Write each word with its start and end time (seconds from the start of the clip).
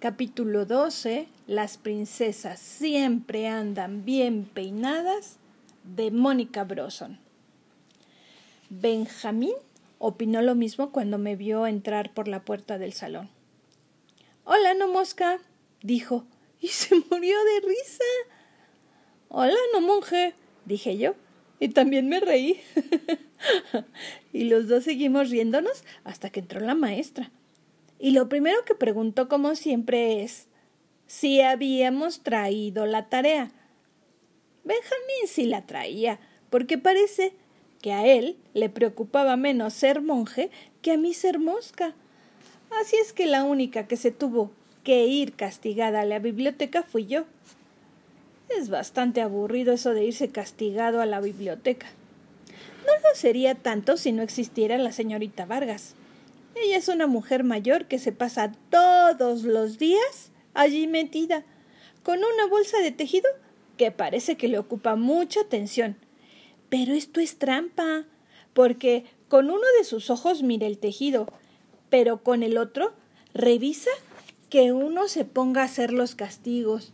Capítulo 0.00 0.64
12. 0.64 1.28
Las 1.46 1.76
princesas 1.76 2.58
siempre 2.58 3.48
andan 3.48 4.06
bien 4.06 4.46
peinadas 4.46 5.36
de 5.84 6.10
Mónica 6.10 6.64
Broson. 6.64 7.18
Benjamín 8.70 9.52
opinó 9.98 10.40
lo 10.40 10.54
mismo 10.54 10.90
cuando 10.90 11.18
me 11.18 11.36
vio 11.36 11.66
entrar 11.66 12.14
por 12.14 12.28
la 12.28 12.46
puerta 12.46 12.78
del 12.78 12.94
salón. 12.94 13.28
Hola, 14.44 14.72
no 14.72 14.88
mosca, 14.88 15.38
dijo, 15.82 16.24
y 16.62 16.68
se 16.68 16.94
murió 16.94 17.36
de 17.44 17.68
risa. 17.68 18.04
Hola, 19.28 19.58
no 19.74 19.82
monje, 19.82 20.32
dije 20.64 20.96
yo, 20.96 21.14
y 21.58 21.68
también 21.68 22.08
me 22.08 22.20
reí. 22.20 22.58
y 24.32 24.44
los 24.44 24.66
dos 24.66 24.84
seguimos 24.84 25.28
riéndonos 25.28 25.84
hasta 26.04 26.30
que 26.30 26.40
entró 26.40 26.60
la 26.60 26.74
maestra 26.74 27.30
y 28.00 28.12
lo 28.12 28.28
primero 28.28 28.64
que 28.64 28.74
preguntó 28.74 29.28
como 29.28 29.54
siempre 29.54 30.22
es 30.22 30.48
si 31.06 31.42
habíamos 31.42 32.20
traído 32.22 32.86
la 32.86 33.08
tarea. 33.08 33.50
Benjamín 34.64 35.26
sí 35.26 35.44
la 35.44 35.66
traía, 35.66 36.18
porque 36.48 36.78
parece 36.78 37.34
que 37.82 37.92
a 37.92 38.06
él 38.06 38.38
le 38.54 38.70
preocupaba 38.70 39.36
menos 39.36 39.74
ser 39.74 40.00
monje 40.00 40.50
que 40.80 40.92
a 40.92 40.96
mí 40.96 41.12
ser 41.12 41.38
mosca. 41.38 41.94
Así 42.80 42.96
es 42.96 43.12
que 43.12 43.26
la 43.26 43.44
única 43.44 43.86
que 43.86 43.96
se 43.96 44.10
tuvo 44.10 44.50
que 44.82 45.06
ir 45.06 45.34
castigada 45.34 46.00
a 46.00 46.06
la 46.06 46.20
biblioteca 46.20 46.82
fui 46.82 47.06
yo. 47.06 47.26
Es 48.48 48.70
bastante 48.70 49.20
aburrido 49.20 49.74
eso 49.74 49.92
de 49.92 50.04
irse 50.04 50.30
castigado 50.30 51.00
a 51.00 51.06
la 51.06 51.20
biblioteca. 51.20 51.88
No 52.86 52.92
lo 53.08 53.14
sería 53.14 53.54
tanto 53.54 53.96
si 53.96 54.12
no 54.12 54.22
existiera 54.22 54.78
la 54.78 54.92
señorita 54.92 55.44
Vargas. 55.44 55.96
Ella 56.54 56.76
es 56.76 56.88
una 56.88 57.06
mujer 57.06 57.44
mayor 57.44 57.86
que 57.86 57.98
se 57.98 58.12
pasa 58.12 58.52
todos 58.70 59.44
los 59.44 59.78
días 59.78 60.32
allí 60.54 60.86
metida, 60.86 61.44
con 62.02 62.18
una 62.18 62.46
bolsa 62.48 62.78
de 62.78 62.90
tejido 62.90 63.28
que 63.76 63.90
parece 63.90 64.36
que 64.36 64.48
le 64.48 64.58
ocupa 64.58 64.96
mucha 64.96 65.40
atención. 65.40 65.96
Pero 66.68 66.92
esto 66.92 67.20
es 67.20 67.38
trampa, 67.38 68.04
porque 68.52 69.04
con 69.28 69.46
uno 69.46 69.64
de 69.78 69.84
sus 69.84 70.10
ojos 70.10 70.42
mira 70.42 70.66
el 70.66 70.78
tejido, 70.78 71.26
pero 71.88 72.22
con 72.22 72.42
el 72.42 72.58
otro 72.58 72.92
revisa 73.32 73.90
que 74.48 74.72
uno 74.72 75.08
se 75.08 75.24
ponga 75.24 75.62
a 75.62 75.66
hacer 75.66 75.92
los 75.92 76.14
castigos 76.14 76.92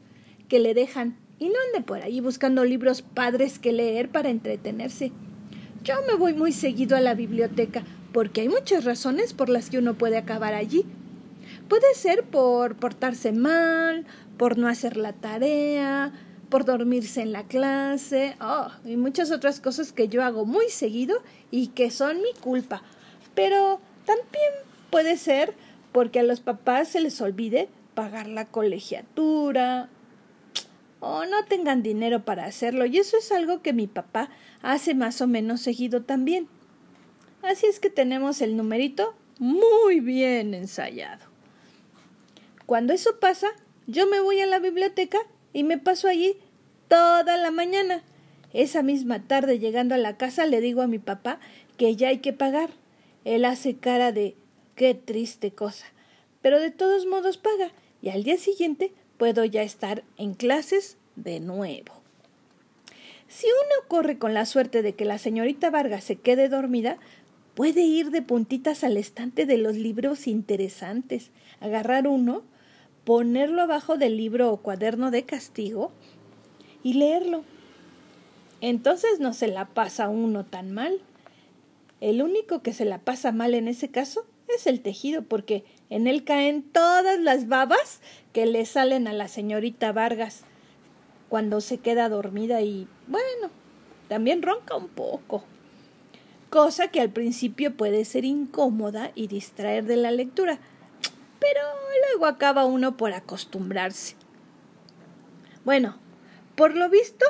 que 0.49 0.59
le 0.59 0.75
dejan 0.75 1.19
y 1.39 1.49
no 1.49 1.55
ande 1.67 1.85
por 1.85 2.03
ahí 2.03 2.21
buscando 2.21 2.65
libros 2.65 3.03
padres 3.03 3.59
que 3.59 3.73
leer 3.73 4.11
para 4.11 4.29
entretenerse. 4.29 5.13
Yo 5.83 5.95
me 6.07 6.15
voy 6.15 6.35
muy 6.35 6.53
seguido 6.53 6.97
a 6.97 7.01
la 7.01 7.15
biblioteca 7.15 7.85
porque 8.17 8.41
hay 8.41 8.49
muchas 8.49 8.87
razones 8.87 9.35
por 9.35 9.51
las 9.51 9.69
que 9.69 9.77
uno 9.77 9.93
puede 9.93 10.17
acabar 10.17 10.55
allí. 10.55 10.87
Puede 11.69 11.95
ser 11.95 12.25
por 12.25 12.75
portarse 12.77 13.31
mal, 13.31 14.07
por 14.39 14.57
no 14.57 14.69
hacer 14.69 14.97
la 14.97 15.13
tarea, 15.13 16.15
por 16.49 16.65
dormirse 16.65 17.21
en 17.21 17.33
la 17.33 17.43
clase, 17.43 18.35
oh, 18.41 18.69
y 18.87 18.97
muchas 18.97 19.31
otras 19.31 19.61
cosas 19.61 19.93
que 19.93 20.09
yo 20.09 20.25
hago 20.25 20.47
muy 20.47 20.71
seguido 20.71 21.23
y 21.51 21.67
que 21.67 21.91
son 21.91 22.23
mi 22.23 22.33
culpa. 22.41 22.81
Pero 23.35 23.81
también 24.07 24.51
puede 24.89 25.19
ser 25.19 25.53
porque 25.93 26.21
a 26.21 26.23
los 26.23 26.41
papás 26.41 26.89
se 26.89 27.03
les 27.03 27.21
olvide 27.21 27.69
pagar 27.95 28.29
la 28.29 28.47
colegiatura 28.47 29.91
o 31.01 31.27
no 31.27 31.45
tengan 31.51 31.83
dinero 31.83 32.25
para 32.25 32.47
hacerlo, 32.47 32.87
y 32.87 32.97
eso 32.97 33.19
es 33.19 33.31
algo 33.31 33.61
que 33.61 33.75
mi 33.75 33.87
papá 33.87 34.31
hace 34.63 34.95
más 34.95 35.21
o 35.21 35.27
menos 35.27 35.61
seguido 35.61 36.01
también. 36.01 36.49
Así 37.47 37.67
es 37.67 37.79
que 37.79 37.91
tenemos 37.91 38.43
el 38.43 38.57
numerito 38.57 39.15
muy 39.39 40.01
bien 40.01 40.53
ensayado. 40.53 41.25
Cuando 42.67 42.93
eso 42.93 43.21
pasa, 43.21 43.47
yo 43.87 44.09
me 44.09 44.19
voy 44.19 44.41
a 44.41 44.47
la 44.47 44.59
biblioteca 44.59 45.19
y 45.53 45.63
me 45.63 45.79
paso 45.79 46.09
allí 46.09 46.37
toda 46.89 47.37
la 47.37 47.53
mañana. 47.53 48.03
Esa 48.53 48.83
misma 48.83 49.29
tarde 49.29 49.61
llegando 49.61 49.95
a 49.95 49.99
la 49.99 50.17
casa 50.17 50.45
le 50.45 50.61
digo 50.61 50.83
a 50.83 50.89
mi 50.89 50.99
papá 50.99 51.39
que 51.77 51.95
ya 51.95 52.09
hay 52.09 52.19
que 52.19 52.33
pagar. 52.33 52.71
Él 53.25 53.45
hace 53.45 53.77
cara 53.77 54.11
de 54.11 54.35
qué 54.75 54.95
triste 54.95 55.53
cosa. 55.53 55.87
Pero 56.43 56.59
de 56.59 56.73
todos 56.73 57.07
modos 57.07 57.39
paga 57.39 57.71
y 58.03 58.09
al 58.09 58.25
día 58.25 58.39
siguiente 58.39 58.93
puedo 59.19 59.45
ya 59.45 59.63
estar 59.63 60.03
en 60.17 60.35
clases 60.35 60.97
de 61.15 61.39
nuevo. 61.39 61.95
Si 63.29 63.47
uno 63.47 63.89
corre 63.89 64.19
con 64.19 64.35
la 64.35 64.47
suerte 64.47 64.83
de 64.83 64.95
que 64.95 65.05
la 65.05 65.19
señorita 65.19 65.71
Vargas 65.71 66.05
se 66.05 66.17
quede 66.17 66.49
dormida, 66.49 66.99
Puede 67.57 67.81
ir 67.85 68.11
de 68.11 68.21
puntitas 68.21 68.85
al 68.85 68.99
estante 68.99 69.47
de 69.47 69.57
los 69.57 69.77
libros 69.77 70.27
interesantes, 70.27 71.31
agarrar 71.59 72.07
uno, 72.07 72.43
ponerlo 73.05 73.63
abajo 73.63 73.97
del 73.97 74.19
libro 74.19 74.53
o 74.53 74.59
cuaderno 74.59 75.11
de 75.11 75.25
castigo 75.25 75.91
y 76.83 76.93
leerlo. 76.93 77.45
Entonces 78.61 79.21
no 79.21 79.33
se 79.33 79.49
la 79.49 79.65
pasa 79.65 80.11
uno 80.11 80.45
tan 80.45 80.71
mal. 80.71 81.01
El 82.03 82.21
único 82.21 82.61
que 82.61 82.75
se 82.75 82.85
la 82.85 82.99
pasa 82.99 83.33
mal 83.33 83.55
en 83.55 83.69
ese 83.69 83.89
caso 83.89 84.27
es 84.55 84.67
el 84.67 84.83
tejido, 84.83 85.23
porque 85.23 85.65
en 85.89 86.09
él 86.09 86.25
caen 86.25 86.63
todas 86.63 87.19
las 87.19 87.49
babas 87.49 88.03
que 88.35 88.45
le 88.45 88.67
salen 88.67 89.09
a 89.09 89.15
la 89.15 89.29
señorita 89.29 89.93
Vargas 89.93 90.45
cuando 91.31 91.63
se 91.63 91.79
queda 91.79 92.11
dormida 92.11 92.61
y, 92.61 92.87
bueno, 93.07 93.49
también 94.09 94.43
ronca 94.43 94.77
un 94.77 94.89
poco 94.89 95.43
cosa 96.51 96.89
que 96.89 97.01
al 97.01 97.11
principio 97.11 97.77
puede 97.77 98.05
ser 98.05 98.25
incómoda 98.25 99.13
y 99.15 99.27
distraer 99.27 99.85
de 99.85 99.97
la 99.97 100.11
lectura, 100.11 100.59
pero 101.41 101.61
luego 102.11 102.27
acaba 102.27 102.65
uno 102.65 102.97
por 102.97 103.13
acostumbrarse. 103.13 104.17
Bueno, 105.65 105.97
por 106.55 106.77
lo 106.77 106.89
visto, 106.89 107.25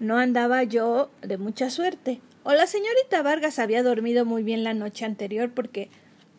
no 0.00 0.18
andaba 0.18 0.62
yo 0.64 1.10
de 1.22 1.38
mucha 1.38 1.70
suerte, 1.70 2.20
o 2.42 2.52
la 2.52 2.66
señorita 2.66 3.22
Vargas 3.22 3.58
había 3.58 3.82
dormido 3.82 4.24
muy 4.24 4.42
bien 4.42 4.64
la 4.64 4.74
noche 4.74 5.04
anterior 5.04 5.50
porque 5.52 5.90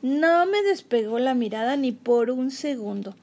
no 0.01 0.45
me 0.45 0.61
despegó 0.61 1.19
la 1.19 1.33
mirada 1.33 1.75
ni 1.75 1.91
por 1.91 2.29
un 2.31 2.51
segundo. 2.51 3.15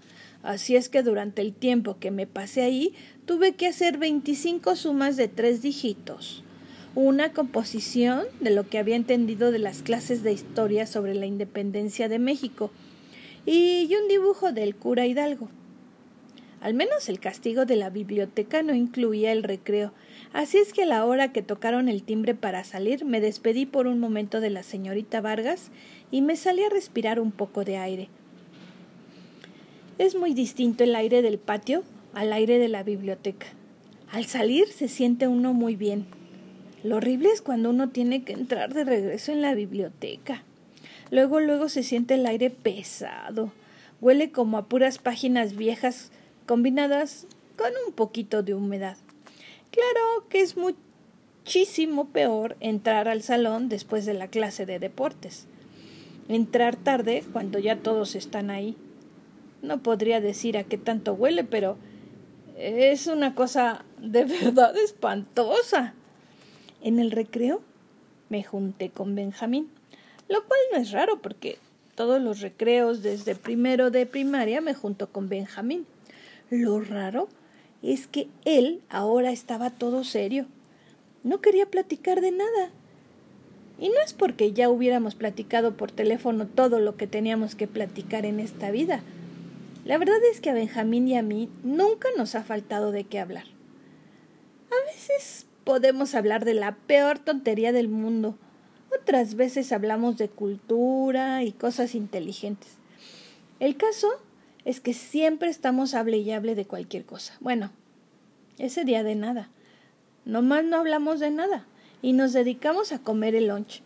Así 0.42 0.76
es 0.76 0.90
que 0.90 1.02
durante 1.02 1.40
el 1.40 1.54
tiempo 1.54 1.98
que 1.98 2.10
me 2.10 2.26
pasé 2.26 2.62
ahí 2.62 2.94
tuve 3.24 3.54
que 3.54 3.66
hacer 3.66 3.96
veinticinco 3.96 4.76
sumas 4.76 5.16
de 5.16 5.28
tres 5.28 5.62
dígitos 5.62 6.43
una 6.96 7.32
composición 7.32 8.24
de 8.40 8.50
lo 8.50 8.68
que 8.68 8.78
había 8.78 8.94
entendido 8.94 9.50
de 9.50 9.58
las 9.58 9.82
clases 9.82 10.22
de 10.22 10.32
historia 10.32 10.86
sobre 10.86 11.14
la 11.14 11.26
independencia 11.26 12.08
de 12.08 12.20
México 12.20 12.70
y 13.46 13.90
un 14.00 14.08
dibujo 14.08 14.52
del 14.52 14.76
cura 14.76 15.06
Hidalgo. 15.06 15.48
Al 16.60 16.72
menos 16.72 17.08
el 17.08 17.20
castigo 17.20 17.66
de 17.66 17.76
la 17.76 17.90
biblioteca 17.90 18.62
no 18.62 18.74
incluía 18.74 19.32
el 19.32 19.42
recreo, 19.42 19.92
así 20.32 20.58
es 20.58 20.72
que 20.72 20.84
a 20.84 20.86
la 20.86 21.04
hora 21.04 21.32
que 21.32 21.42
tocaron 21.42 21.88
el 21.88 22.04
timbre 22.04 22.34
para 22.34 22.64
salir 22.64 23.04
me 23.04 23.20
despedí 23.20 23.66
por 23.66 23.86
un 23.86 23.98
momento 23.98 24.40
de 24.40 24.50
la 24.50 24.62
señorita 24.62 25.20
Vargas 25.20 25.70
y 26.10 26.22
me 26.22 26.36
salí 26.36 26.62
a 26.62 26.70
respirar 26.70 27.18
un 27.18 27.32
poco 27.32 27.64
de 27.64 27.76
aire. 27.76 28.08
Es 29.98 30.14
muy 30.14 30.32
distinto 30.32 30.84
el 30.84 30.94
aire 30.94 31.22
del 31.22 31.38
patio 31.38 31.82
al 32.14 32.32
aire 32.32 32.58
de 32.58 32.68
la 32.68 32.82
biblioteca. 32.82 33.48
Al 34.10 34.26
salir 34.26 34.68
se 34.68 34.88
siente 34.88 35.26
uno 35.26 35.52
muy 35.52 35.76
bien, 35.76 36.06
lo 36.84 36.96
horrible 36.96 37.30
es 37.30 37.40
cuando 37.40 37.70
uno 37.70 37.88
tiene 37.88 38.24
que 38.24 38.34
entrar 38.34 38.74
de 38.74 38.84
regreso 38.84 39.32
en 39.32 39.40
la 39.40 39.54
biblioteca. 39.54 40.42
Luego, 41.10 41.40
luego 41.40 41.70
se 41.70 41.82
siente 41.82 42.14
el 42.14 42.26
aire 42.26 42.50
pesado. 42.50 43.52
Huele 44.02 44.30
como 44.30 44.58
a 44.58 44.66
puras 44.66 44.98
páginas 44.98 45.56
viejas 45.56 46.10
combinadas 46.44 47.26
con 47.56 47.70
un 47.86 47.94
poquito 47.94 48.42
de 48.42 48.52
humedad. 48.52 48.98
Claro 49.70 50.28
que 50.28 50.42
es 50.42 50.58
muchísimo 50.58 52.08
peor 52.08 52.54
entrar 52.60 53.08
al 53.08 53.22
salón 53.22 53.70
después 53.70 54.04
de 54.04 54.12
la 54.12 54.28
clase 54.28 54.66
de 54.66 54.78
deportes. 54.78 55.46
Entrar 56.28 56.76
tarde 56.76 57.24
cuando 57.32 57.58
ya 57.58 57.76
todos 57.76 58.14
están 58.14 58.50
ahí. 58.50 58.76
No 59.62 59.82
podría 59.82 60.20
decir 60.20 60.58
a 60.58 60.64
qué 60.64 60.76
tanto 60.76 61.14
huele, 61.14 61.44
pero 61.44 61.78
es 62.58 63.06
una 63.06 63.34
cosa 63.34 63.86
de 64.02 64.24
verdad 64.26 64.76
espantosa. 64.76 65.94
En 66.84 66.98
el 66.98 67.12
recreo 67.12 67.62
me 68.28 68.44
junté 68.44 68.90
con 68.90 69.14
Benjamín, 69.14 69.70
lo 70.28 70.44
cual 70.44 70.60
no 70.70 70.78
es 70.78 70.90
raro 70.90 71.22
porque 71.22 71.56
todos 71.94 72.20
los 72.20 72.42
recreos 72.42 73.02
desde 73.02 73.34
primero 73.34 73.90
de 73.90 74.04
primaria 74.04 74.60
me 74.60 74.74
junto 74.74 75.08
con 75.08 75.30
Benjamín. 75.30 75.86
Lo 76.50 76.80
raro 76.80 77.28
es 77.82 78.06
que 78.06 78.28
él 78.44 78.82
ahora 78.90 79.32
estaba 79.32 79.70
todo 79.70 80.04
serio. 80.04 80.44
No 81.22 81.40
quería 81.40 81.64
platicar 81.64 82.20
de 82.20 82.32
nada. 82.32 82.70
Y 83.80 83.88
no 83.88 83.94
es 84.04 84.12
porque 84.12 84.52
ya 84.52 84.68
hubiéramos 84.68 85.14
platicado 85.14 85.78
por 85.78 85.90
teléfono 85.90 86.46
todo 86.46 86.80
lo 86.80 86.98
que 86.98 87.06
teníamos 87.06 87.54
que 87.54 87.66
platicar 87.66 88.26
en 88.26 88.40
esta 88.40 88.70
vida. 88.70 89.00
La 89.86 89.96
verdad 89.96 90.22
es 90.30 90.42
que 90.42 90.50
a 90.50 90.54
Benjamín 90.54 91.08
y 91.08 91.16
a 91.16 91.22
mí 91.22 91.48
nunca 91.62 92.08
nos 92.18 92.34
ha 92.34 92.44
faltado 92.44 92.92
de 92.92 93.04
qué 93.04 93.20
hablar. 93.20 93.46
A 94.70 94.92
veces 94.92 95.46
podemos 95.64 96.14
hablar 96.14 96.44
de 96.44 96.54
la 96.54 96.76
peor 96.76 97.18
tontería 97.18 97.72
del 97.72 97.88
mundo. 97.88 98.36
Otras 99.00 99.34
veces 99.34 99.72
hablamos 99.72 100.16
de 100.18 100.28
cultura 100.28 101.42
y 101.42 101.52
cosas 101.52 101.94
inteligentes. 101.94 102.76
El 103.60 103.76
caso 103.76 104.08
es 104.64 104.80
que 104.80 104.94
siempre 104.94 105.48
estamos 105.48 105.94
hable 105.94 106.18
y 106.18 106.30
hable 106.30 106.54
de 106.54 106.66
cualquier 106.66 107.04
cosa. 107.04 107.34
Bueno, 107.40 107.70
ese 108.58 108.84
día 108.84 109.02
de 109.02 109.14
nada. 109.14 109.48
Nomás 110.24 110.64
no 110.64 110.76
hablamos 110.76 111.20
de 111.20 111.30
nada 111.30 111.66
y 112.02 112.12
nos 112.12 112.32
dedicamos 112.32 112.92
a 112.92 113.00
comer 113.00 113.34
el 113.34 113.48
lunch. 113.48 113.82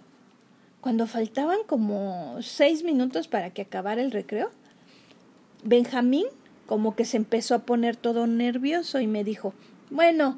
Cuando 0.80 1.06
faltaban 1.06 1.58
como 1.66 2.38
seis 2.42 2.84
minutos 2.84 3.26
para 3.28 3.50
que 3.50 3.62
acabara 3.62 4.02
el 4.02 4.12
recreo, 4.12 4.50
Benjamín 5.64 6.26
como 6.66 6.94
que 6.94 7.04
se 7.04 7.16
empezó 7.16 7.54
a 7.54 7.60
poner 7.60 7.96
todo 7.96 8.26
nervioso 8.26 9.00
y 9.00 9.06
me 9.06 9.24
dijo, 9.24 9.54
bueno, 9.90 10.36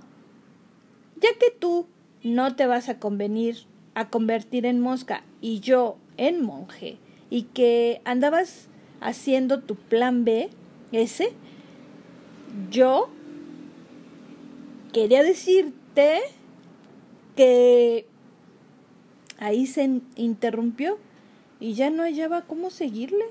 ya 1.20 1.31
que 1.38 1.50
tú 1.50 1.87
no 2.22 2.55
te 2.56 2.67
vas 2.67 2.88
a 2.88 2.99
convenir 2.99 3.67
a 3.94 4.08
convertir 4.08 4.67
en 4.67 4.81
mosca 4.81 5.25
y 5.40 5.61
yo 5.61 5.96
en 6.17 6.43
monje, 6.43 6.99
y 7.28 7.43
que 7.43 8.00
andabas 8.05 8.69
haciendo 9.00 9.61
tu 9.61 9.76
plan 9.76 10.25
B, 10.25 10.50
ese, 10.93 11.32
yo 12.70 13.08
quería 14.93 15.22
decirte 15.22 16.20
que 17.37 18.06
ahí 19.38 19.67
se 19.67 20.00
interrumpió 20.17 20.99
y 21.61 21.75
ya 21.75 21.90
no 21.90 22.02
hallaba 22.02 22.43
cómo 22.43 22.70
seguirle. 22.70 23.25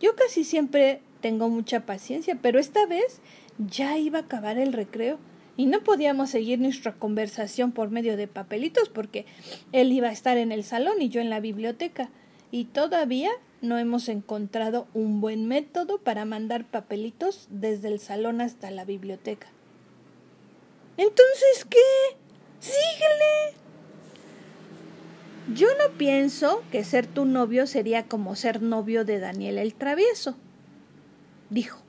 Yo 0.00 0.14
casi 0.14 0.44
siempre 0.44 1.00
tengo 1.20 1.48
mucha 1.48 1.86
paciencia, 1.86 2.38
pero 2.40 2.58
esta 2.58 2.86
vez 2.86 3.20
ya 3.58 3.98
iba 3.98 4.18
a 4.18 4.22
acabar 4.22 4.58
el 4.58 4.72
recreo 4.72 5.18
y 5.56 5.66
no 5.66 5.82
podíamos 5.82 6.30
seguir 6.30 6.58
nuestra 6.58 6.94
conversación 6.94 7.72
por 7.72 7.90
medio 7.90 8.16
de 8.16 8.26
papelitos 8.26 8.88
porque 8.88 9.26
él 9.72 9.92
iba 9.92 10.08
a 10.08 10.12
estar 10.12 10.36
en 10.38 10.52
el 10.52 10.64
salón 10.64 11.00
y 11.00 11.08
yo 11.08 11.20
en 11.20 11.30
la 11.30 11.40
biblioteca 11.40 12.10
y 12.50 12.64
todavía 12.64 13.30
no 13.60 13.78
hemos 13.78 14.08
encontrado 14.08 14.86
un 14.94 15.20
buen 15.20 15.46
método 15.46 15.98
para 15.98 16.24
mandar 16.24 16.64
papelitos 16.64 17.46
desde 17.50 17.88
el 17.88 18.00
salón 18.00 18.40
hasta 18.40 18.70
la 18.70 18.84
biblioteca. 18.84 19.48
Entonces, 20.96 21.66
¿qué? 21.68 21.78
Síguele. 22.58 23.56
Yo 25.54 25.68
no 25.78 25.96
pienso 25.96 26.62
que 26.70 26.84
ser 26.84 27.06
tu 27.06 27.24
novio 27.24 27.66
sería 27.66 28.06
como 28.06 28.36
ser 28.36 28.62
novio 28.62 29.04
de 29.04 29.18
Daniel 29.18 29.58
el 29.58 29.74
travieso, 29.74 30.36
dijo. 31.48 31.80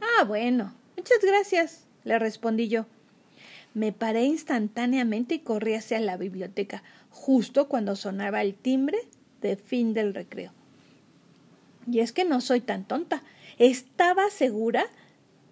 Ah, 0.00 0.24
bueno, 0.24 0.74
muchas 0.96 1.18
gracias, 1.22 1.83
le 2.04 2.18
respondí 2.18 2.68
yo. 2.68 2.86
Me 3.74 3.92
paré 3.92 4.24
instantáneamente 4.24 5.36
y 5.36 5.38
corrí 5.40 5.74
hacia 5.74 5.98
la 6.00 6.16
biblioteca, 6.16 6.82
justo 7.10 7.68
cuando 7.68 7.96
sonaba 7.96 8.42
el 8.42 8.54
timbre 8.54 8.98
de 9.40 9.56
fin 9.56 9.94
del 9.94 10.14
recreo. 10.14 10.52
Y 11.90 11.98
es 11.98 12.12
que 12.12 12.24
no 12.24 12.40
soy 12.40 12.60
tan 12.60 12.84
tonta. 12.84 13.22
Estaba 13.58 14.30
segura 14.30 14.86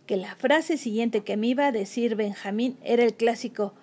que 0.06 0.16
la 0.16 0.34
frase 0.36 0.76
siguiente 0.76 1.24
que 1.24 1.36
me 1.36 1.48
iba 1.48 1.66
a 1.66 1.72
decir 1.72 2.16
Benjamín 2.16 2.76
era 2.82 3.02
el 3.02 3.14
clásico 3.14 3.74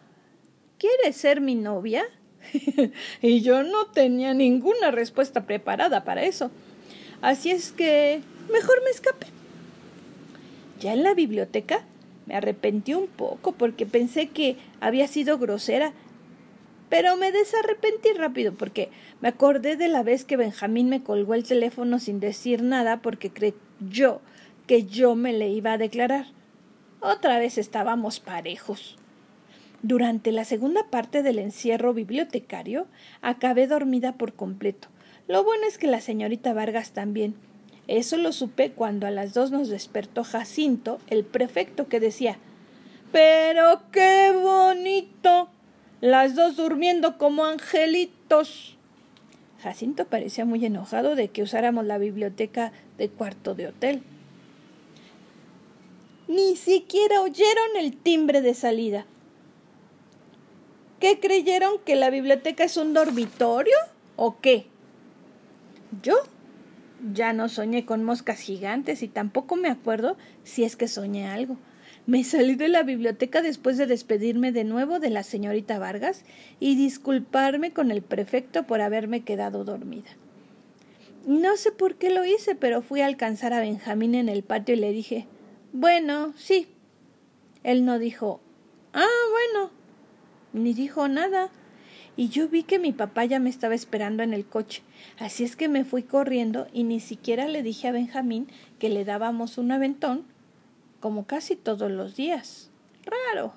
¿Quieres 0.80 1.18
ser 1.18 1.42
mi 1.42 1.56
novia? 1.56 2.06
y 3.22 3.42
yo 3.42 3.64
no 3.64 3.88
tenía 3.88 4.34
ninguna 4.34 4.92
respuesta 4.92 5.46
preparada 5.46 6.06
para 6.06 6.24
eso. 6.24 6.52
Así 7.22 7.52
es 7.52 7.74
que 7.74 8.22
mejor 8.50 8.82
me 8.86 8.90
escapé. 8.90 9.28
Ya 10.80 10.94
en 10.94 11.04
la 11.04 11.14
biblioteca 11.14 11.84
me 12.30 12.36
arrepentí 12.36 12.94
un 12.94 13.08
poco 13.08 13.52
porque 13.52 13.86
pensé 13.86 14.30
que 14.30 14.56
había 14.80 15.08
sido 15.10 15.38
grosera 15.38 15.92
pero 16.90 17.16
me 17.18 17.32
desarrepentí 17.32 18.10
rápido 18.14 18.54
porque 18.54 18.90
me 19.22 19.30
acordé 19.30 19.76
de 19.76 19.88
la 19.88 20.04
vez 20.04 20.26
que 20.26 20.38
Benjamín 20.38 20.90
me 20.90 21.04
colgó 21.04 21.36
el 21.36 21.44
teléfono 21.44 22.00
sin 22.00 22.20
decir 22.20 22.64
nada 22.64 23.02
porque 23.02 23.32
creyó 23.32 24.22
que 24.68 24.86
yo 24.86 25.16
me 25.16 25.34
le 25.34 25.50
iba 25.50 25.74
a 25.74 25.78
declarar. 25.78 26.28
Otra 27.00 27.38
vez 27.40 27.58
estábamos 27.58 28.20
parejos. 28.20 28.98
Durante 29.84 30.32
la 30.32 30.44
segunda 30.44 30.90
parte 30.90 31.24
del 31.24 31.40
encierro 31.40 31.94
bibliotecario 31.94 32.88
acabé 33.22 33.68
dormida 33.68 34.14
por 34.14 34.34
completo. 34.34 34.90
Lo 35.28 35.44
bueno 35.44 35.68
es 35.68 35.78
que 35.78 35.88
la 35.88 36.02
señorita 36.02 36.54
Vargas 36.54 36.92
también. 36.92 37.36
Eso 37.90 38.18
lo 38.18 38.32
supe 38.34 38.70
cuando 38.70 39.08
a 39.08 39.12
las 39.12 39.34
dos 39.34 39.50
nos 39.50 39.68
despertó 39.68 40.24
Jacinto, 40.24 41.00
el 41.08 41.26
prefecto, 41.26 41.88
que 41.88 42.00
decía 42.00 42.38
Pero 43.12 43.82
qué 43.92 44.32
bonito 44.32 45.50
las 46.00 46.36
dos 46.36 46.56
durmiendo 46.56 47.18
como 47.18 47.46
angelitos. 47.46 48.78
Jacinto 49.64 50.06
parecía 50.06 50.46
muy 50.46 50.64
enojado 50.64 51.16
de 51.16 51.30
que 51.30 51.42
usáramos 51.42 51.84
la 51.84 51.98
biblioteca 51.98 52.72
de 53.00 53.10
cuarto 53.10 53.56
de 53.56 53.70
hotel. 53.70 54.04
Ni 56.28 56.58
siquiera 56.58 57.22
oyeron 57.22 57.76
el 57.76 57.98
timbre 57.98 58.42
de 58.42 58.54
salida. 58.54 59.08
¿Qué 61.00 61.20
creyeron 61.20 61.80
que 61.84 61.96
la 61.96 62.12
biblioteca 62.12 62.66
es 62.66 62.78
un 62.78 62.94
dormitorio 62.94 63.78
o 64.16 64.40
qué? 64.40 64.68
Yo 66.04 66.14
ya 67.14 67.34
no 67.34 67.50
soñé 67.50 67.86
con 67.86 68.04
moscas 68.04 68.40
gigantes 68.40 69.04
y 69.04 69.08
tampoco 69.08 69.56
me 69.56 69.70
acuerdo 69.70 70.18
si 70.44 70.64
es 70.64 70.76
que 70.76 70.88
soñé 70.88 71.28
algo. 71.28 71.58
Me 72.06 72.24
salí 72.24 72.56
de 72.56 72.70
la 72.70 72.84
biblioteca 72.84 73.42
después 73.42 73.78
de 73.78 73.86
despedirme 73.86 74.52
de 74.52 74.64
nuevo 74.64 75.00
de 75.00 75.10
la 75.10 75.24
señorita 75.24 75.78
Vargas 75.80 76.26
y 76.60 76.76
disculparme 76.76 77.72
con 77.72 77.92
el 77.92 78.02
prefecto 78.02 78.64
por 78.64 78.82
haberme 78.82 79.22
quedado 79.22 79.64
dormida. 79.64 80.10
No 81.28 81.58
sé 81.58 81.72
por 81.72 81.96
qué 81.96 82.10
lo 82.10 82.26
hice, 82.26 82.56
pero 82.56 82.82
fui 82.82 83.02
a 83.02 83.06
alcanzar 83.06 83.54
a 83.54 83.60
Benjamín 83.60 84.16
en 84.16 84.30
el 84.30 84.44
patio 84.44 84.74
y 84.76 84.80
le 84.80 84.92
dije 84.92 85.28
Bueno, 85.74 86.34
sí. 86.38 86.68
Él 87.64 87.86
no 87.86 88.00
dijo 88.00 88.42
Ah, 88.94 89.06
bueno. 89.32 89.72
Ni 90.54 90.74
dijo 90.74 91.08
nada. 91.08 91.52
Y 92.20 92.28
yo 92.28 92.50
vi 92.50 92.64
que 92.64 92.80
mi 92.80 92.92
papá 92.92 93.24
ya 93.24 93.40
me 93.40 93.50
estaba 93.50 93.76
esperando 93.76 94.24
en 94.24 94.34
el 94.34 94.46
coche. 94.46 94.82
Así 95.20 95.46
es 95.46 95.56
que 95.56 95.70
me 95.70 95.86
fui 95.86 96.04
corriendo 96.04 96.68
y 96.74 96.84
ni 96.84 97.00
siquiera 97.00 97.48
le 97.48 97.64
dije 97.64 97.88
a 97.88 97.94
Benjamín 97.94 98.50
que 98.78 98.90
le 98.90 99.06
dábamos 99.06 99.58
un 99.58 99.72
aventón 99.72 100.26
como 101.00 101.26
casi 101.26 101.56
todos 101.56 101.90
los 101.90 102.18
días. 102.18 102.72
Raro. 103.06 103.54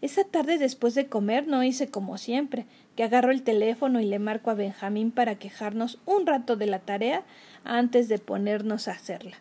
Esa 0.00 0.24
tarde 0.24 0.58
después 0.58 0.96
de 0.96 1.06
comer 1.06 1.46
no 1.46 1.62
hice 1.62 1.88
como 1.88 2.18
siempre, 2.18 2.66
que 2.96 3.04
agarro 3.04 3.30
el 3.30 3.44
teléfono 3.44 4.00
y 4.00 4.06
le 4.06 4.18
marco 4.18 4.50
a 4.50 4.54
Benjamín 4.54 5.12
para 5.12 5.36
quejarnos 5.36 6.00
un 6.04 6.26
rato 6.26 6.56
de 6.56 6.66
la 6.66 6.80
tarea 6.80 7.22
antes 7.62 8.08
de 8.08 8.18
ponernos 8.18 8.88
a 8.88 8.94
hacerla. 8.94 9.36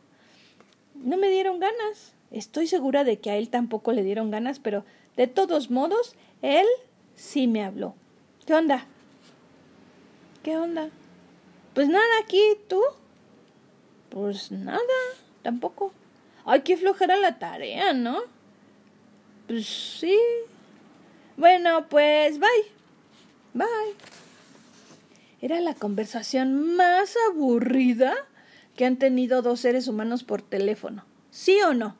No 0.94 1.18
me 1.18 1.31
dieron 1.31 1.59
ganas. 1.59 2.13
Estoy 2.30 2.68
segura 2.68 3.04
de 3.04 3.18
que 3.18 3.31
a 3.31 3.37
él 3.37 3.49
tampoco 3.49 3.94
le 3.94 4.04
dieron 4.04 4.30
ganas, 4.30 4.59
pero 4.59 4.85
de 5.18 5.25
todos 5.25 5.71
modos, 5.71 6.16
él 6.44 6.68
sí 7.16 7.47
me 7.47 7.63
habló. 7.63 7.95
¿Qué 8.45 8.56
onda? 8.56 8.86
¿Qué 10.44 10.57
onda? 10.57 10.90
Pues 11.76 11.88
nada 11.88 12.19
aquí, 12.24 12.42
¿tú? 12.68 12.81
Pues 14.10 14.52
nada, 14.52 14.81
tampoco. 15.44 15.94
Ay, 16.44 16.62
qué 16.62 16.76
flojera 16.76 17.18
la 17.18 17.38
tarea, 17.38 17.94
¿no? 17.94 18.19
Pues 19.48 19.68
sí. 19.68 20.18
Bueno, 21.38 21.88
pues 21.88 22.40
bye. 22.40 22.50
Bye. 23.54 23.95
Era 25.42 25.60
la 25.62 25.76
conversación 25.76 26.76
más 26.76 27.16
aburrida 27.30 28.16
que 28.76 28.86
han 28.86 28.98
tenido 28.98 29.42
dos 29.44 29.60
seres 29.60 29.88
humanos 29.88 30.24
por 30.24 30.42
teléfono. 30.42 31.06
¿Sí 31.30 31.62
o 31.62 31.74
no? 31.74 31.95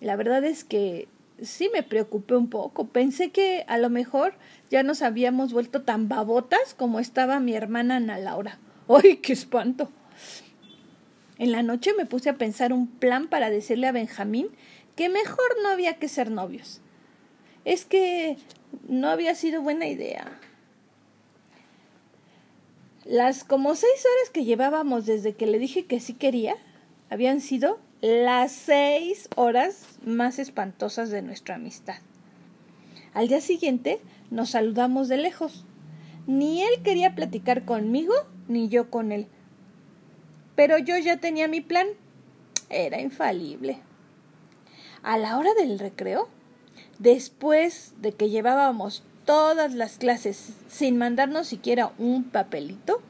La 0.00 0.14
verdad 0.14 0.44
es 0.44 0.62
que 0.62 1.08
sí 1.42 1.70
me 1.72 1.82
preocupé 1.82 2.36
un 2.36 2.48
poco. 2.50 2.88
Pensé 2.88 3.30
que 3.30 3.64
a 3.68 3.78
lo 3.78 3.90
mejor 3.90 4.34
ya 4.70 4.82
nos 4.82 5.02
habíamos 5.02 5.52
vuelto 5.52 5.82
tan 5.82 6.08
babotas 6.08 6.74
como 6.74 7.00
estaba 7.00 7.40
mi 7.40 7.54
hermana 7.54 7.96
Ana 7.96 8.18
Laura. 8.18 8.58
¡Ay, 8.88 9.18
qué 9.18 9.32
espanto! 9.32 9.90
En 11.38 11.52
la 11.52 11.62
noche 11.62 11.92
me 11.96 12.06
puse 12.06 12.30
a 12.30 12.36
pensar 12.36 12.72
un 12.72 12.88
plan 12.88 13.28
para 13.28 13.50
decirle 13.50 13.86
a 13.86 13.92
Benjamín 13.92 14.48
que 14.96 15.08
mejor 15.08 15.46
no 15.62 15.68
había 15.68 15.94
que 15.94 16.08
ser 16.08 16.30
novios. 16.30 16.80
Es 17.64 17.84
que 17.84 18.36
no 18.88 19.08
había 19.08 19.34
sido 19.34 19.62
buena 19.62 19.86
idea. 19.86 20.40
Las 23.04 23.44
como 23.44 23.74
seis 23.74 24.04
horas 24.04 24.30
que 24.30 24.44
llevábamos 24.44 25.06
desde 25.06 25.34
que 25.34 25.46
le 25.46 25.58
dije 25.58 25.86
que 25.86 26.00
sí 26.00 26.14
quería 26.14 26.56
habían 27.08 27.40
sido 27.40 27.78
las 28.00 28.52
seis 28.52 29.28
horas 29.34 29.98
más 30.04 30.38
espantosas 30.38 31.10
de 31.10 31.20
nuestra 31.20 31.56
amistad. 31.56 31.96
Al 33.12 33.26
día 33.26 33.40
siguiente 33.40 34.00
nos 34.30 34.50
saludamos 34.50 35.08
de 35.08 35.16
lejos. 35.16 35.64
Ni 36.28 36.62
él 36.62 36.82
quería 36.84 37.16
platicar 37.16 37.64
conmigo, 37.64 38.14
ni 38.46 38.68
yo 38.68 38.90
con 38.90 39.10
él. 39.10 39.26
Pero 40.54 40.78
yo 40.78 40.96
ya 40.98 41.16
tenía 41.16 41.48
mi 41.48 41.60
plan. 41.60 41.88
Era 42.70 43.00
infalible. 43.00 43.80
A 45.02 45.18
la 45.18 45.36
hora 45.36 45.54
del 45.54 45.78
recreo, 45.78 46.28
después 46.98 47.94
de 48.00 48.12
que 48.12 48.30
llevábamos 48.30 49.02
todas 49.24 49.74
las 49.74 49.98
clases 49.98 50.52
sin 50.68 50.98
mandarnos 50.98 51.48
siquiera 51.48 51.92
un 51.98 52.24
papelito, 52.24 53.00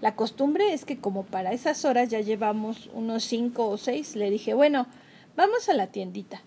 La 0.00 0.16
costumbre 0.16 0.72
es 0.72 0.84
que 0.84 0.98
como 0.98 1.24
para 1.24 1.52
esas 1.52 1.84
horas 1.84 2.08
ya 2.08 2.20
llevamos 2.20 2.88
unos 2.94 3.24
cinco 3.24 3.68
o 3.68 3.76
seis, 3.76 4.16
le 4.16 4.30
dije, 4.30 4.54
bueno, 4.54 4.86
vamos 5.36 5.68
a 5.68 5.74
la 5.74 5.88
tiendita. 5.88 6.40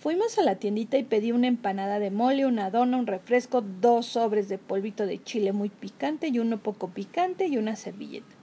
Fuimos 0.00 0.36
a 0.38 0.42
la 0.42 0.56
tiendita 0.56 0.98
y 0.98 1.04
pedí 1.04 1.30
una 1.30 1.46
empanada 1.46 2.00
de 2.00 2.10
mole, 2.10 2.44
una 2.44 2.70
dona, 2.70 2.96
un 2.96 3.06
refresco, 3.06 3.62
dos 3.62 4.06
sobres 4.06 4.48
de 4.48 4.58
polvito 4.58 5.06
de 5.06 5.22
chile 5.22 5.52
muy 5.52 5.68
picante 5.68 6.26
y 6.26 6.40
uno 6.40 6.58
poco 6.58 6.88
picante 6.88 7.46
y 7.46 7.56
una 7.56 7.76
servilleta. 7.76 8.34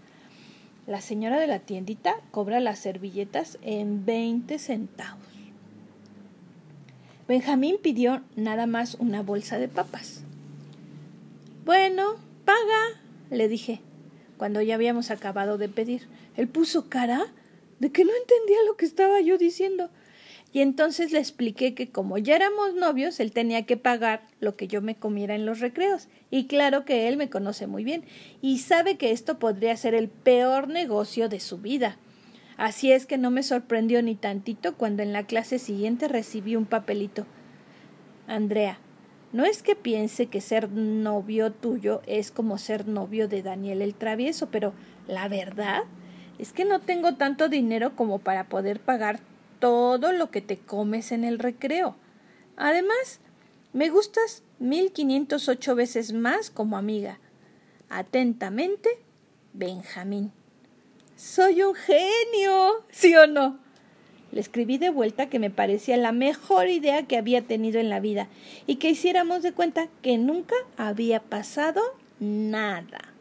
La 0.88 1.02
señora 1.02 1.38
de 1.38 1.48
la 1.48 1.60
tiendita 1.60 2.16
cobra 2.32 2.62
las 2.62 2.80
servilletas 2.80 3.58
en 3.62 4.06
veinte 4.06 4.58
centavos. 4.58 5.22
Benjamín 7.28 7.76
pidió 7.80 8.24
nada 8.38 8.66
más 8.66 8.96
una 8.96 9.22
bolsa 9.22 9.60
de 9.60 9.68
papas. 9.68 10.24
Bueno, 11.66 12.16
paga, 12.46 13.02
le 13.30 13.50
dije, 13.50 13.82
cuando 14.40 14.64
ya 14.64 14.74
habíamos 14.74 15.12
acabado 15.12 15.60
de 15.60 15.70
pedir. 15.70 16.08
Él 16.36 16.48
puso 16.48 16.90
cara 16.90 17.28
de 17.80 17.92
que 17.92 18.04
no 18.04 18.12
entendía 18.12 18.58
lo 18.66 18.76
que 18.76 18.86
estaba 18.88 19.22
yo 19.22 19.38
diciendo 19.38 19.92
y 20.52 20.62
entonces 20.62 21.12
le 21.12 21.20
expliqué 21.20 21.76
que 21.76 21.92
como 21.92 22.18
ya 22.18 22.36
éramos 22.36 22.74
novios, 22.74 23.20
él 23.20 23.32
tenía 23.32 23.66
que 23.66 23.78
pagar 23.78 24.24
lo 24.40 24.56
que 24.56 24.68
yo 24.68 24.82
me 24.82 24.96
comiera 24.96 25.36
en 25.36 25.46
los 25.46 25.60
recreos. 25.60 26.08
Y 26.32 26.48
claro 26.48 26.86
que 26.86 27.08
él 27.08 27.18
me 27.18 27.30
conoce 27.30 27.68
muy 27.68 27.84
bien 27.84 28.04
y 28.42 28.58
sabe 28.60 28.98
que 28.98 29.12
esto 29.12 29.38
podría 29.38 29.78
ser 29.78 29.94
el 29.94 30.10
peor 30.10 30.68
negocio 30.68 31.30
de 31.30 31.40
su 31.40 31.60
vida. 31.60 31.98
Así 32.58 32.92
es 32.92 33.06
que 33.06 33.18
no 33.18 33.30
me 33.30 33.44
sorprendió 33.44 34.02
ni 34.02 34.16
tantito 34.16 34.76
cuando 34.76 35.04
en 35.04 35.14
la 35.14 35.28
clase 35.28 35.60
siguiente 35.60 36.08
recibí 36.08 36.56
un 36.56 36.66
papelito. 36.66 37.26
Andrea, 38.28 38.80
no 39.32 39.46
es 39.46 39.62
que 39.62 39.76
piense 39.76 40.28
que 40.28 40.42
ser 40.42 40.72
novio 40.72 41.52
tuyo 41.52 42.02
es 42.08 42.32
como 42.32 42.58
ser 42.58 42.88
novio 42.88 43.28
de 43.28 43.44
Daniel 43.44 43.82
el 43.82 43.94
travieso, 43.94 44.48
pero 44.50 44.74
la 45.08 45.28
verdad 45.28 45.84
es 46.40 46.54
que 46.54 46.66
no 46.66 46.80
tengo 46.80 47.16
tanto 47.16 47.50
dinero 47.50 47.96
como 47.96 48.20
para 48.20 48.46
poder 48.46 48.80
pagar 48.80 49.20
todo 49.60 50.14
lo 50.14 50.32
que 50.32 50.42
te 50.42 50.58
comes 50.58 51.12
en 51.12 51.24
el 51.24 51.38
recreo. 51.38 51.96
Además, 52.58 53.20
me 53.74 53.90
gustas 53.90 54.44
mil 54.58 54.92
quinientos 54.92 55.48
ocho 55.48 55.76
veces 55.76 56.14
más 56.14 56.50
como 56.50 56.78
amiga. 56.78 57.20
Atentamente, 57.90 58.90
Benjamín. 59.54 60.32
Soy 61.16 61.62
un 61.64 61.76
genio, 61.76 62.86
¿sí 62.92 63.16
o 63.16 63.28
no? 63.28 63.60
Le 64.32 64.40
escribí 64.40 64.78
de 64.78 64.90
vuelta 64.90 65.30
que 65.30 65.40
me 65.40 65.50
parecía 65.50 65.98
la 65.98 66.12
mejor 66.12 66.68
idea 66.68 67.04
que 67.04 67.18
había 67.18 67.42
tenido 67.42 67.80
en 67.80 67.90
la 67.90 68.00
vida 68.00 68.28
y 68.68 68.76
que 68.76 68.90
hiciéramos 68.90 69.42
de 69.42 69.54
cuenta 69.54 69.88
que 70.02 70.18
nunca 70.18 70.56
había 70.78 71.20
pasado 71.20 71.82
nada. 72.20 73.14